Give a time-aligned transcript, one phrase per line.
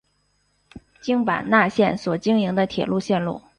[0.99, 3.21] 京阪奈线所经营的铁道路线。